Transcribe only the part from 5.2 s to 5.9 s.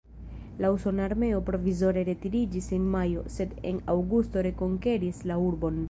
la urbon.